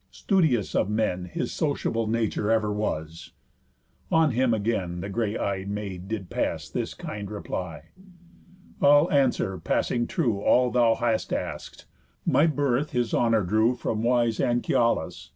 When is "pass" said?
6.31-6.67